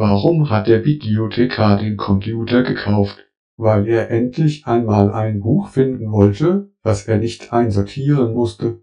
[0.00, 3.26] Warum hat der Bibliothekar den Computer gekauft?
[3.56, 8.80] Weil er endlich einmal ein Buch finden wollte, das er nicht einsortieren musste.